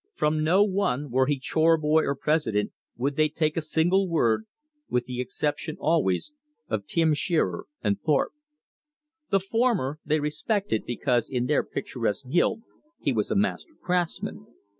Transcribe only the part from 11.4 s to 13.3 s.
their picturesque guild he was